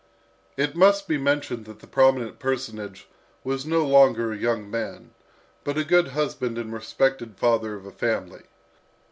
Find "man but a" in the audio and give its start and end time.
4.67-5.83